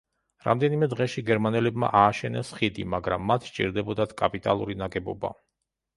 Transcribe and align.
რამდენიმე 0.43 0.87
დღეში 0.93 1.23
გერმანელებმა 1.27 1.91
ააშენეს 2.01 2.51
ხიდი, 2.61 2.85
მაგრამ 2.97 3.29
მათ 3.33 3.47
სჭირდებოდათ 3.51 4.17
კაპიტალური 4.23 4.79
ნაგებობა. 4.85 5.33